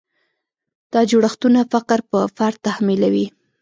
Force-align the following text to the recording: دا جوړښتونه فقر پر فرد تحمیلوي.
دا 0.91 1.01
جوړښتونه 1.09 1.59
فقر 1.71 1.99
پر 2.09 2.25
فرد 2.37 2.57
تحمیلوي. 2.67 3.27